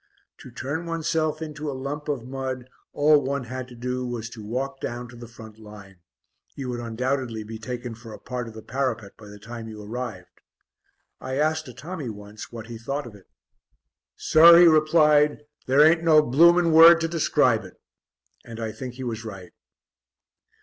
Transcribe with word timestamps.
To 0.39 0.49
turn 0.49 0.87
oneself 0.87 1.43
into 1.43 1.69
a 1.69 1.77
lump 1.77 2.07
of 2.07 2.25
mud, 2.27 2.67
all 2.91 3.21
one 3.21 3.43
had 3.43 3.67
to 3.67 3.75
do 3.75 4.03
was 4.03 4.31
to 4.31 4.43
walk 4.43 4.79
down 4.81 5.07
to 5.09 5.15
the 5.15 5.27
front 5.27 5.59
line; 5.59 5.97
you 6.55 6.69
would 6.69 6.79
undoubtedly 6.79 7.43
be 7.43 7.59
taken 7.59 7.93
for 7.93 8.11
a 8.11 8.17
part 8.17 8.47
of 8.47 8.55
the 8.55 8.63
parapet 8.63 9.11
by 9.15 9.27
the 9.27 9.37
time 9.37 9.67
you 9.67 9.79
arrived. 9.79 10.41
I 11.19 11.35
asked 11.35 11.67
a 11.67 11.73
Tommy 11.75 12.09
once 12.09 12.51
what 12.51 12.65
he 12.65 12.79
thought 12.79 13.05
of 13.05 13.13
it. 13.13 13.27
"Sir," 14.15 14.57
he 14.59 14.65
replied, 14.65 15.43
"there 15.67 15.85
ain't 15.85 16.01
no 16.03 16.23
blooming 16.23 16.73
word 16.73 16.99
to 17.01 17.07
describe 17.07 17.63
it!" 17.63 17.79
And 18.43 18.59
I 18.59 18.71
think 18.71 18.95
he 18.95 19.03
was 19.03 19.23
right. 19.23 19.51